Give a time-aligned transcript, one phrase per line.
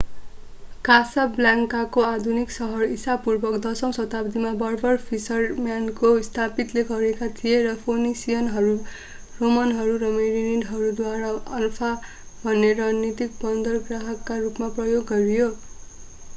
[0.85, 8.73] कासाब्लान्काको आधुनिक सहर ईसापूर्व 10 औँ शताब्दीमा बर्बर फिसरम्यानले स्थापित गरेका थिए र फोनिसियनहरू
[9.37, 15.53] रोमनहरू र मेरिनिडहरूद्वारा अनफा भन्ने रणनीतिक बन्दरगाहका रूपमा प्रयोग गरियो